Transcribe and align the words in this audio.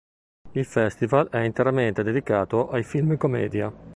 Il 0.53 0.65
festival 0.65 1.29
è 1.29 1.37
interamente 1.41 2.01
dedicato 2.01 2.71
ai 2.71 2.83
film 2.83 3.17
commedia. 3.17 3.71